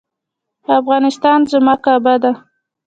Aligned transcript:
افغانستان 0.79 1.39
زما 1.51 1.75
کعبه 1.85 2.15
ده 2.23 2.31